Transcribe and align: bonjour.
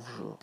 bonjour. 0.00 0.38